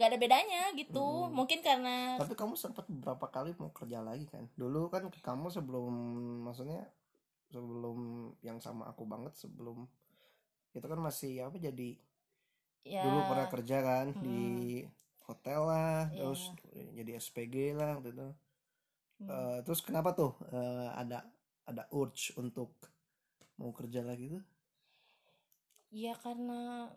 [0.01, 1.29] Gak ada bedanya gitu.
[1.29, 1.37] Mm.
[1.37, 4.49] Mungkin karena Tapi kamu sempat beberapa kali mau kerja lagi kan?
[4.57, 5.93] Dulu kan kamu sebelum
[6.49, 6.89] maksudnya
[7.53, 9.85] sebelum yang sama aku banget sebelum
[10.73, 12.01] itu kan masih apa jadi
[12.81, 14.25] ya dulu pernah kerja kan Hmm.
[14.25, 14.41] di
[15.29, 16.17] hotel lah Iya.
[16.33, 16.43] terus
[16.97, 18.33] jadi SPG lah gitu
[19.21, 21.29] hmm, Eh, terus kenapa tuh eh, ada
[21.69, 22.73] ada urge untuk
[23.61, 24.43] mau kerja lagi tuh
[25.93, 26.89] ya karena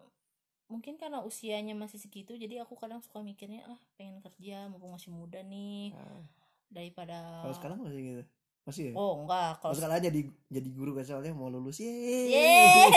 [0.66, 5.14] mungkin karena usianya masih segitu jadi aku kadang suka mikirnya ah pengen kerja mumpung masih
[5.14, 6.26] muda nih Nah,
[6.74, 8.24] daripada kalau sekarang masih gitu
[8.66, 12.34] masih ya oh enggak kalau sekarang jadi jadi guru kan soalnya mau lulus Yeay.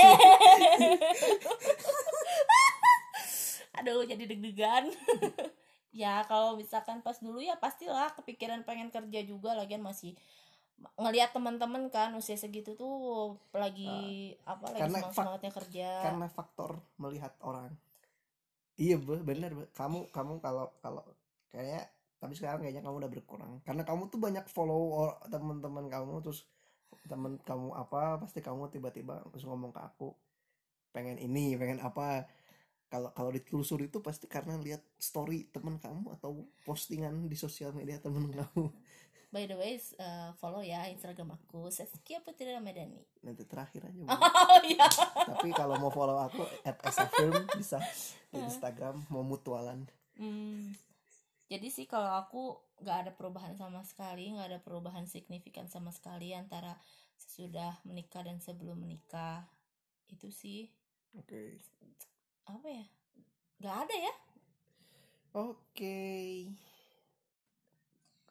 [3.79, 4.91] Aduh jadi deg-degan.
[6.03, 10.15] ya kalau misalkan pas dulu ya pastilah kepikiran pengen kerja juga lagian masih
[10.99, 15.89] ngelihat teman-teman kan usia segitu tuh lagi apa lagi semangat semangatnya kerja.
[16.07, 17.75] karena faktor melihat orang.
[18.79, 19.65] Iya be- bener be.
[19.75, 21.03] kamu kamu kalau kalau
[21.51, 23.53] kayak tapi sekarang kayaknya kamu udah berkurang.
[23.63, 26.47] Karena kamu tuh banyak follow teman-teman kamu terus
[27.07, 30.15] teman kamu apa pasti kamu tiba-tiba terus ngomong ke aku
[30.95, 32.27] pengen ini pengen apa.
[32.89, 38.01] Kalau kalau ditelusuri itu pasti karena lihat story teman kamu atau postingan di sosial media
[38.01, 38.73] teman kamu
[39.29, 43.05] by the way uh, follow ya instagram aku Saskia Putri Ramadhani.
[43.25, 44.89] Nanti terakhir aja oh iya.
[45.29, 46.77] Tapi kalau mau follow aku at
[47.13, 47.79] Film bisa.
[48.33, 49.85] Di Instagram mau mutualan.
[50.19, 50.75] Hmm,
[51.49, 56.37] jadi sih kalau aku nggak ada perubahan sama sekali, nggak ada perubahan signifikan sama sekali
[56.37, 56.77] antara
[57.17, 59.49] sesudah menikah dan sebelum menikah.
[60.13, 60.69] Itu sih.
[61.17, 61.57] Oke.
[62.45, 62.85] Apa ya?
[63.65, 64.15] Nggak ada ya?
[65.33, 65.99] Oke.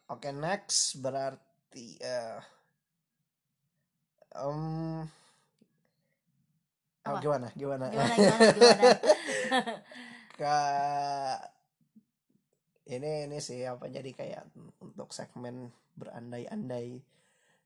[0.07, 2.39] Oke, next berarti eh
[4.35, 5.07] em,
[7.07, 7.47] oh, gimana?
[7.59, 7.85] Gimana?
[7.91, 8.83] Gimana gimana gimana?
[10.39, 11.43] Ke-
[12.87, 14.43] ini ini sih apa jadi kayak
[14.79, 15.55] untuk segmen
[15.99, 17.03] berandai-andai.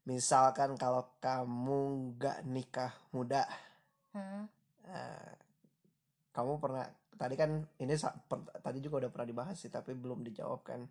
[0.10, 1.80] Misalkan kalau kamu
[2.17, 3.45] nggak nikah muda,
[4.15, 4.45] Hah?
[4.88, 5.32] eh,
[6.36, 6.86] kamu pernah
[7.21, 7.51] tadi kan
[7.84, 7.93] ini
[8.65, 10.82] tadi juga udah pernah dibahas sih tapi belum dijawab kan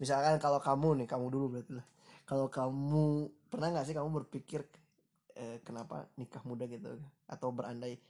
[0.00, 1.86] misalkan kalau kamu nih kamu dulu berarti lah.
[2.24, 4.64] Kalau kamu pernah nggak sih kamu berpikir
[5.36, 6.96] eh, kenapa nikah muda gitu?
[7.28, 8.00] Atau berandai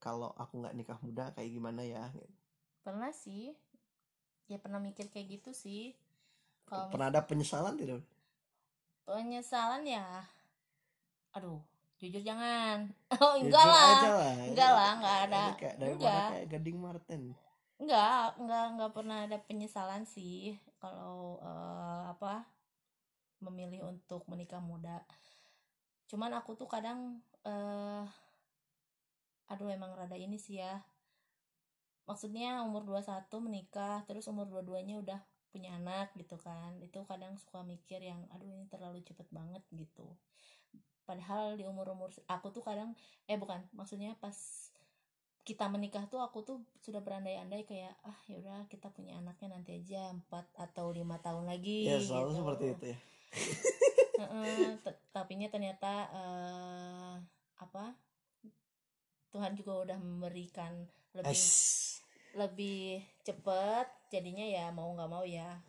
[0.00, 2.08] kalau aku nggak nikah muda kayak gimana ya?
[2.80, 3.52] Pernah sih.
[4.48, 5.92] Ya pernah mikir kayak gitu sih.
[6.64, 8.00] Kalau pernah ada penyesalan tidak?
[9.04, 10.24] Penyesalan ya?
[11.36, 11.60] Aduh
[12.00, 12.88] jujur jangan.
[13.22, 13.84] Oh Jujur enggak lah.
[13.94, 14.32] aja lah.
[14.50, 15.42] Enggak lah enggak ada.
[15.54, 16.28] daripada enggak.
[16.32, 17.22] Kayak Gading Martin
[17.80, 22.46] enggak enggak enggak pernah ada penyesalan sih kalau eh, apa
[23.44, 25.04] memilih untuk menikah muda.
[26.08, 28.06] Cuman aku tuh kadang eh
[29.52, 30.80] aduh emang rada ini sih ya.
[32.08, 35.20] Maksudnya umur 21 menikah terus umur 22-nya udah
[35.52, 36.80] punya anak gitu kan.
[36.80, 40.08] Itu kadang suka mikir yang aduh ini terlalu cepet banget gitu.
[41.04, 42.96] Padahal di umur-umur aku tuh kadang
[43.28, 44.36] eh bukan maksudnya pas
[45.44, 49.76] kita menikah tuh aku tuh sudah berandai-andai kayak ah ya udah kita punya anaknya nanti
[49.76, 52.38] aja empat atau lima tahun lagi ya selalu gitu.
[52.40, 52.98] seperti itu ya.
[54.24, 57.14] Heeh, t- tapinya ternyata eh,
[57.60, 57.92] apa
[59.36, 60.72] Tuhan juga udah memberikan
[61.12, 61.36] lebih
[62.34, 65.60] lebih cepet jadinya ya mau nggak mau ya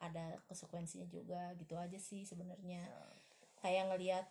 [0.00, 2.86] ada konsekuensinya juga gitu aja sih sebenarnya.
[3.60, 4.26] Kayak ngelihat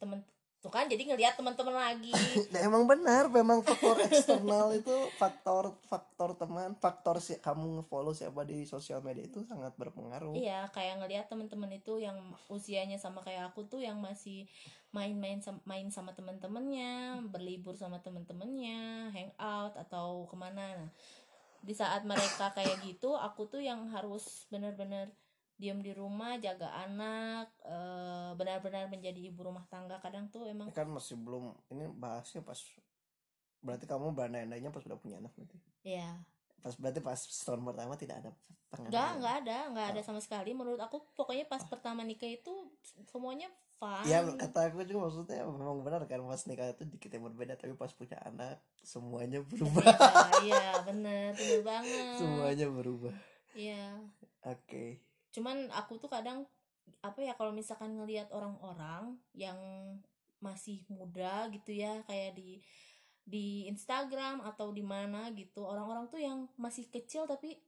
[0.00, 0.24] temen
[0.62, 2.14] tuh kan jadi ngelihat teman-teman lagi.
[2.54, 8.46] Nah, emang benar memang faktor eksternal itu faktor faktor teman faktor si kamu ngefollow siapa
[8.46, 10.38] di sosial media itu sangat berpengaruh.
[10.38, 12.14] Iya kayak ngelihat teman-teman itu yang
[12.46, 14.46] usianya sama kayak aku tuh yang masih
[14.94, 20.78] main-main main sama teman-temannya berlibur sama teman-temannya hangout atau ke mana.
[20.78, 20.90] Nah
[21.62, 25.06] di saat mereka kayak gitu aku tuh yang harus benar-benar
[25.62, 30.02] diam di rumah jaga anak eh, benar-benar menjadi ibu rumah tangga.
[30.02, 32.58] Kadang tuh emang Ini kan masih belum ini bahasnya pas
[33.62, 35.54] berarti kamu berandai-andainya pas udah punya anak berarti?
[35.86, 36.18] Ya
[36.62, 39.12] pas berarti pas setahun pertama tidak ada nggak pengandaian.
[39.18, 40.54] nggak ada nggak ada sama sekali.
[40.54, 42.50] Menurut aku pokoknya pas pertama nikah itu
[43.10, 47.26] semuanya fun ya kata aku juga maksudnya memang benar kan pas nikah itu dikit yang
[47.26, 49.84] berbeda tapi pas punya anak semuanya berubah.
[50.40, 52.14] Iya, iya bener bener banget.
[52.22, 53.14] Semuanya berubah.
[53.52, 54.00] Iya.
[54.46, 56.44] Oke cuman aku tuh kadang
[57.02, 59.58] apa ya kalau misalkan ngelihat orang-orang yang
[60.42, 62.62] masih muda gitu ya kayak di
[63.22, 67.58] di Instagram atau di mana gitu orang-orang tuh yang masih kecil tapi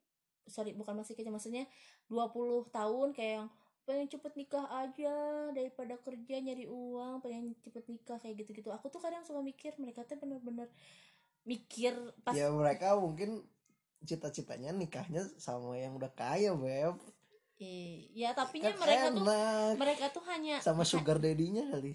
[0.46, 1.64] sorry bukan masih kecil maksudnya
[2.10, 3.48] 20 tahun kayak yang
[3.84, 5.16] pengen cepet nikah aja
[5.52, 8.72] daripada kerja nyari uang pengen cepet nikah kayak gitu-gitu.
[8.72, 10.72] Aku tuh kadang suka mikir mereka tuh bener-bener
[11.44, 11.92] mikir
[12.24, 13.44] pas ya mereka mungkin
[14.08, 16.96] cita-citanya nikahnya sama yang udah kaya beb
[17.62, 19.24] eh, ya tapi kan mereka tuh
[19.78, 21.94] mereka tuh hanya sama sugar daddy-nya kali.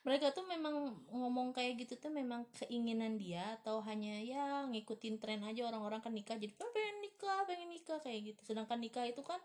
[0.00, 5.44] Mereka tuh memang ngomong kayak gitu tuh memang keinginan dia atau hanya ya ngikutin tren
[5.44, 8.40] aja orang-orang kan nikah jadi "Ah, pengen nikah pengen nikah kayak gitu.
[8.48, 9.36] Sedangkan nikah itu kan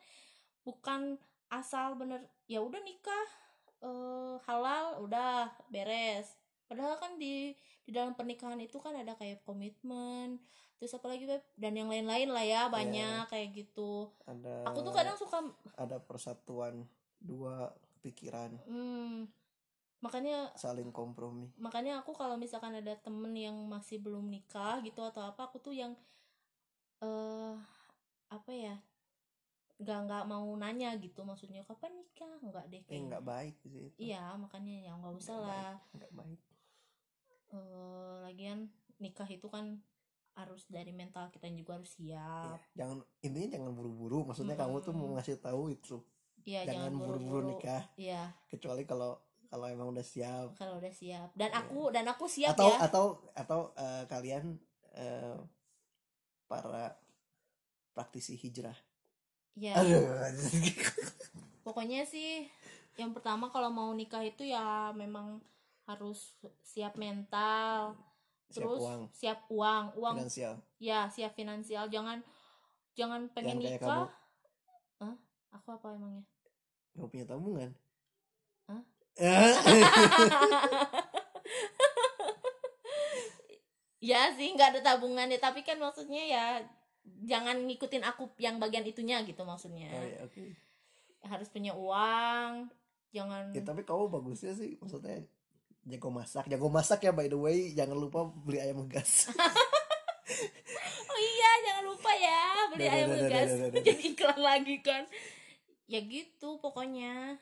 [0.63, 1.19] bukan
[1.51, 3.27] asal bener ya udah nikah
[3.83, 6.39] eh, halal udah beres.
[6.71, 7.51] Padahal kan di
[7.83, 10.39] di dalam pernikahan itu kan ada kayak komitmen
[10.75, 11.43] terus apalagi Beb?
[11.55, 14.11] dan yang lain-lain lah ya banyak kayak gitu.
[14.27, 15.39] Ada aku tuh kadang suka
[15.79, 16.83] ada persatuan
[17.19, 17.71] dua
[18.03, 18.59] pikiran.
[18.67, 19.25] Hmm,
[20.03, 21.49] makanya saling kompromi.
[21.57, 25.73] makanya aku kalau misalkan ada temen yang masih belum nikah gitu atau apa aku tuh
[25.73, 25.95] yang
[27.01, 27.55] eh
[28.29, 28.75] apa ya
[29.75, 31.23] nggak nggak mau nanya gitu.
[31.23, 32.39] Maksudnya kapan nikah?
[32.43, 33.07] Nggak deh eh kayaknya.
[33.11, 33.99] nggak baik sih itu.
[33.99, 36.41] iya makanya ya nggak usah Nggak lah nggak baik.
[37.55, 38.59] Eh, lagian
[38.99, 39.79] nikah itu kan
[40.35, 42.59] harus dari mental kita juga harus siap.
[42.59, 42.83] Iya.
[42.83, 44.27] jangan intinya jangan buru-buru.
[44.27, 45.97] Maksudnya kamu tuh mau ngasih tahu itu.
[46.45, 47.55] Iya jangan buru-buru.
[47.55, 47.83] nikah.
[47.95, 48.35] Iya.
[48.51, 49.15] Kecuali kalau
[49.47, 50.53] kalau emang udah siap.
[50.59, 51.31] Kalau udah siap.
[51.33, 51.59] Dan Iya.
[51.63, 52.77] aku dan aku siap atau ya.
[52.83, 54.59] atau atau eh, kalian
[54.99, 55.39] eh,
[56.51, 56.99] para
[57.95, 58.75] praktisi hijrah.
[59.55, 60.03] Ya aduh.
[61.65, 62.45] Pokoknya sih
[62.99, 65.39] yang pertama kalau mau nikah itu ya memang
[65.87, 67.95] harus siap mental
[68.49, 69.01] siap terus uang.
[69.11, 70.53] siap uang uang finansial.
[70.77, 71.89] Ya siap finansial.
[71.89, 72.21] Jangan
[72.93, 74.07] jangan pengen Jangan nikah.
[75.01, 75.15] Hah?
[75.51, 76.23] aku apa emangnya?
[76.95, 77.69] Nggak punya tabungan?
[78.69, 78.81] Hah?
[79.15, 79.55] Eh,
[84.09, 85.39] ya sih nggak ada tabungan ya.
[85.41, 86.45] Tapi kan maksudnya ya
[87.25, 89.89] jangan ngikutin aku yang bagian itunya gitu maksudnya.
[89.93, 90.43] Oh, iya, oke.
[91.25, 92.69] Harus punya uang
[93.15, 95.23] jangan Ya, tapi kamu bagusnya sih maksudnya
[95.85, 96.43] jago masak.
[96.49, 97.71] Jago masak ya by the way.
[97.77, 99.29] Jangan lupa beli ayam gas
[101.15, 102.43] oh iya jangan lupa ya
[102.73, 103.81] beli ayam ngegas dah.
[103.87, 105.05] jadi iklan lagi kan.
[105.85, 107.37] Ya gitu pokoknya.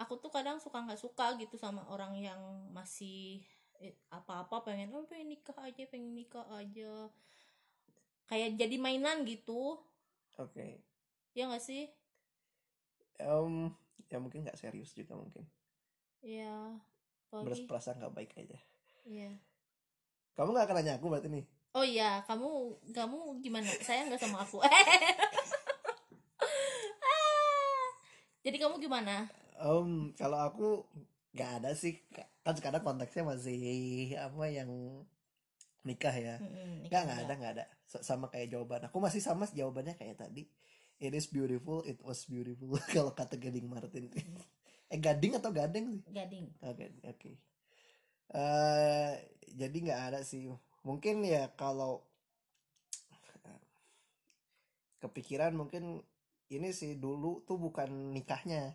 [0.00, 2.40] Aku tuh kadang suka nggak suka gitu sama orang yang
[2.72, 3.44] masih
[3.76, 7.12] eh, apa-apa pengen oh pengen nikah aja pengen nikah aja.
[8.24, 9.76] Kayak jadi mainan gitu.
[10.40, 10.80] Oke.
[11.36, 11.92] Ya nggak sih?
[13.20, 13.68] Em,
[14.08, 15.44] ya mungkin nggak serius juga mungkin.
[16.24, 16.80] Ya
[17.30, 17.46] apalagi?
[17.64, 18.58] Berprasangka baik aja.
[19.06, 19.30] Ya
[20.34, 21.44] kamu nggak akan nanya aku berarti nih.
[21.76, 22.48] Oh iya kamu
[22.96, 23.68] kamu gimana?
[23.84, 24.58] Saya nggak sama aku?
[28.40, 29.28] Jadi kamu gimana?
[29.60, 30.88] Em, kalau aku
[31.36, 32.00] nggak ada sih
[32.40, 34.70] kan sekarang konteksnya masih apa yang
[35.84, 36.40] nikah ya.
[36.40, 37.64] Mm-mm, nggak nggak ada nggak ada.
[37.84, 38.88] S- sama kayak jawaban.
[38.88, 40.48] Aku masih sama jawabannya kayak tadi.
[41.00, 42.80] It is beautiful it was beautiful.
[42.96, 44.08] Kalau kata Gading Martin
[44.90, 46.02] eh Gading atau Gading sih?
[46.10, 46.46] Gading.
[46.66, 47.30] Oke oke.
[48.30, 49.12] Eh,
[49.54, 50.50] jadi nggak ada sih.
[50.82, 52.02] Mungkin ya kalau
[55.00, 56.04] kepikiran mungkin
[56.50, 58.74] ini sih dulu tuh bukan nikahnya.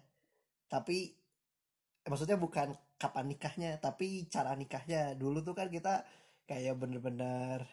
[0.71, 1.11] Tapi
[2.03, 5.19] eh, maksudnya bukan kapan nikahnya tapi cara nikahnya.
[5.19, 6.07] Dulu tuh kan kita
[6.47, 7.67] kayak bener-bener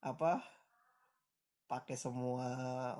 [0.00, 0.40] apa
[1.66, 2.48] pakai semua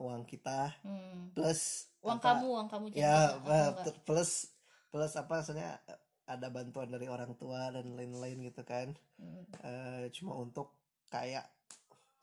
[0.03, 0.75] uang kita.
[0.83, 1.33] Hmm.
[1.33, 3.71] plus uang apa, kamu uang kamu jadi ya eh,
[4.07, 4.56] plus
[4.97, 5.77] plus apa maksudnya
[6.25, 8.97] ada bantuan dari orang tua dan lain-lain gitu kan.
[9.21, 9.45] Mm.
[9.61, 10.73] Eh, cuma untuk
[11.13, 11.45] kayak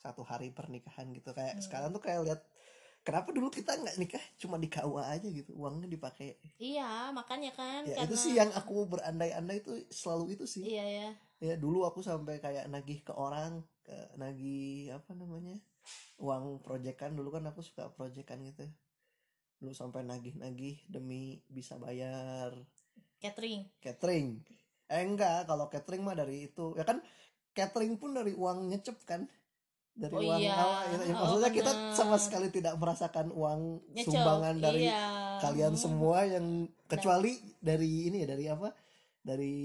[0.01, 1.31] satu hari pernikahan gitu.
[1.31, 1.63] Kayak Hmm.
[1.63, 2.41] sekarang tuh kayak lihat
[3.05, 6.35] kenapa dulu kita nggak nikah cuma di KUA aja gitu uangnya dipakai?
[6.59, 10.65] Iya makanya kan ya karena itu sih yang aku berandai-andai itu selalu itu sih.
[10.65, 11.09] Iya ya.
[11.39, 15.55] Ya dulu aku sampai kayak nagih ke orang ke nagih apa namanya
[16.19, 17.15] uang proyekan.
[17.15, 18.67] Dulu kan aku suka proyekan gitu
[19.63, 22.51] dulu sampai nagih-nagih demi bisa bayar
[23.23, 23.63] catering.
[23.79, 24.43] Catering.
[24.91, 26.75] Eh enggak kalau catering mah dari itu.
[26.75, 26.99] Ya kan
[27.55, 29.23] catering pun dari uang nyecep kan?
[29.95, 30.57] Dari Oh uang iya.
[30.59, 31.03] awal gitu.
[31.07, 35.39] Ya, Oh, maksudnya kita sama sekali tidak merasakan uang Nyecep, sumbangan dari iya.
[35.39, 35.83] kalian Hmm.
[35.87, 38.69] semua yang kecuali dari ini ya dari apa?
[39.23, 39.55] Dari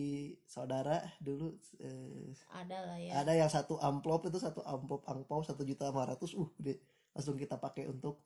[0.46, 1.50] saudara dulu
[1.82, 3.10] eh, ada lah ya.
[3.18, 6.78] ada yang satu amplop itu satu amplop angpau satu juta lima ratus uh udah
[7.10, 8.22] langsung kita pakai untuk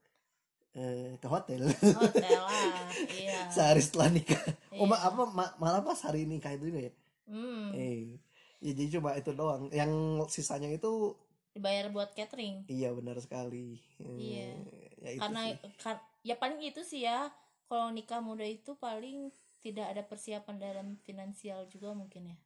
[0.74, 1.62] eh, ke hotel.
[1.68, 2.88] Hotel lah
[3.20, 3.46] iya.
[3.48, 4.40] Sehari setelah nikah.
[4.72, 5.08] Oh ma- Iya.
[5.08, 6.92] apa ma- malah pas hari nikah itu juga ya?
[7.28, 8.18] Hmm, eh
[8.58, 9.68] ya jadi cuma itu doang.
[9.70, 9.92] Yang
[10.30, 11.14] sisanya itu
[11.52, 12.64] dibayar buat catering?
[12.66, 13.76] Iya benar sekali.
[14.00, 14.52] Eh, Iya.
[14.98, 15.42] ya itu karena
[15.76, 17.28] kar- ya paling itu sih ya.
[17.66, 22.36] Kalau nikah muda itu paling tidak ada persiapan dalam finansial juga mungkin ya.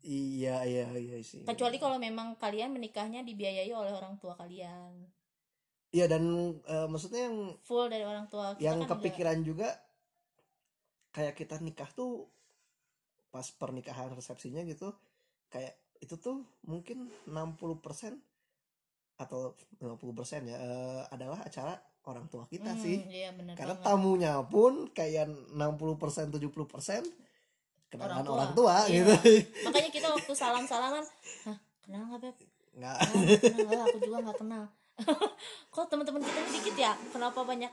[0.00, 1.42] Iya iya iya sih.
[1.42, 4.94] Kecuali kalau memang kalian menikahnya dibiayai oleh orang tua kalian
[5.90, 6.22] iya dan
[6.64, 8.92] eh, maksudnya yang full dari orang tua kita yang kan enggak.
[9.00, 9.68] kepikiran juga
[11.10, 12.28] kayak kita nikah tuh
[13.28, 14.92] pas pernikahan resepsinya gitu
[15.48, 18.16] kayak itu tuh mungkin 60%
[19.18, 21.74] atau 50% ya eh, adalah acara
[22.06, 23.84] orang tua kita Hmm, sih iya karena banget.
[23.84, 27.04] tamunya pun kayak 60% 70%
[27.88, 28.84] kenalan Orang orang tua.
[28.84, 29.04] tua, Iya.
[29.08, 29.14] gitu
[29.64, 31.04] makanya kita waktu salam salaman
[31.44, 32.36] Hah, kenal nggak beb
[32.78, 34.64] nggak Oh, kenal aku juga nggak kenal
[35.74, 37.70] kok teman-teman kita ini dikit ya kenapa banyak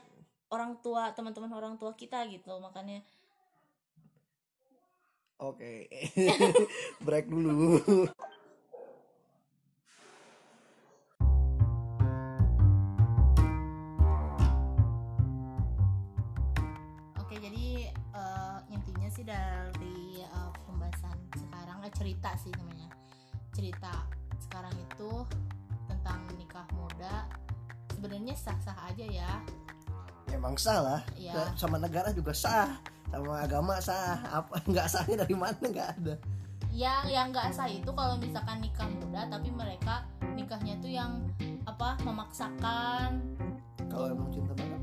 [0.50, 2.54] orang tua teman-teman orang tua kita gitu?
[2.62, 3.02] Makanya
[5.42, 5.90] oke
[7.06, 7.82] break dulu.
[17.18, 22.86] Oke jadi eh, intinya sih dari eh, pembahasan sekarang eh, cerita sih namanya.
[23.50, 24.06] Cerita
[24.38, 25.10] sekarang itu
[25.90, 26.22] tentang
[27.96, 29.30] sebenarnya sah-sah aja ya.
[30.28, 31.48] Emang salah Iya.
[31.56, 32.76] sama negara juga sah.
[33.08, 34.20] Sama agama sah.
[34.28, 35.56] Apa nggak sahnya dari mana?
[35.56, 36.14] Nggak ada.
[36.68, 40.04] Yang yang nggak sah itu kalau misalkan nikah muda tapi mereka
[40.36, 41.24] nikahnya tuh yang
[41.64, 43.16] apa memaksakan.
[43.88, 44.82] Kalau emang cinta banget.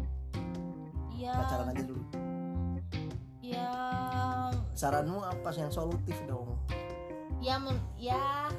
[1.14, 2.04] Ya pacaran aja dulu.
[3.44, 3.70] Ya
[4.74, 6.58] saranmu apa sih yang solutif dong?
[7.38, 8.50] Ya men- ya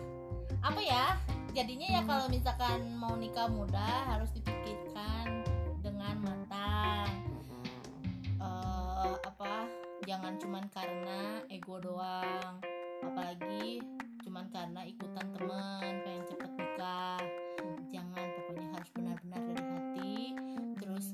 [0.62, 1.18] apa ya
[1.54, 5.46] jadinya ya kalau misalkan mau nikah muda harus dipikirkan
[5.86, 7.14] dengan matang.
[8.42, 9.70] Eh, apa
[10.02, 12.58] jangan cuman karena ego doang.
[13.06, 13.78] Apalagi
[14.26, 17.22] cuman karena ikutan temen pengen cepet nikah.
[17.94, 20.14] Jangan pokoknya harus benar-benar dari hati.
[20.82, 21.06] Terus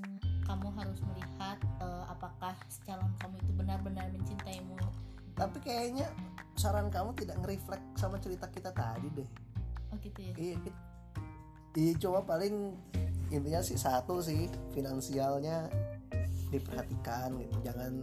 [0.49, 2.57] kamu harus melihat eh, apakah
[2.89, 4.81] calon kamu itu benar-benar mencintaimu.
[5.37, 6.09] Tapi kayaknya
[6.57, 9.50] saran kamu tidak ngereflek sama cerita kita tadi deh
[9.91, 10.35] oh gitu ya.
[10.39, 10.57] Iya
[11.79, 12.75] iya coba paling
[13.31, 15.71] intinya sih satu sih finansialnya
[16.51, 17.57] diperhatikan gitu.
[17.63, 18.03] Jangan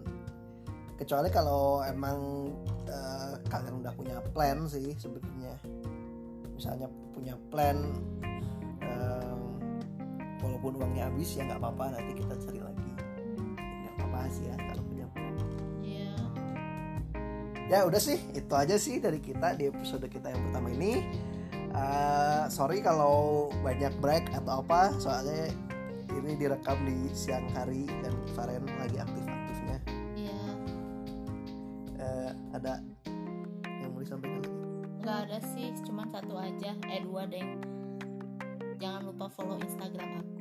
[0.95, 2.49] kecuali kalau emang
[2.87, 5.53] eh, kalian udah punya plan sih sebetulnya.
[6.55, 7.77] Misalnya punya plan
[8.81, 9.41] em,
[10.41, 12.91] walaupun uangnya habis ya nggak apa-apa nanti kita cari lagi.
[13.59, 15.35] Nggak apa-apa sih ya kalau punya plan.
[15.83, 16.09] Iya.
[17.67, 21.03] ya udah sih itu aja sih dari kita di episode kita yang pertama ini
[21.77, 25.53] Eh, sorry kalau banyak break atau apa soalnya
[26.09, 29.77] ini direkam di siang hari dan Faren lagi aktif-aktifnya.
[30.17, 30.41] Iya,
[31.97, 32.81] Eh, ada
[33.65, 34.53] yang mau disampaikan lagi?
[35.05, 37.45] Nggak ada sih, cuman satu aja, eh dua deh.
[38.81, 40.36] Jangan lupa follow Instagram aku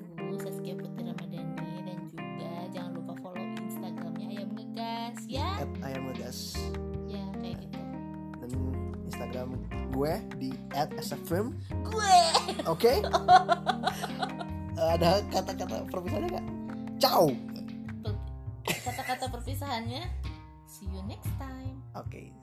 [10.76, 12.20] at asafirm Gue.
[12.68, 12.92] oke
[14.76, 16.46] ada kata-kata perpisahannya nggak
[17.00, 17.26] ciao
[18.66, 20.02] Kata-kata perpisahannya.
[20.66, 21.78] See you next time.
[21.94, 22.34] oke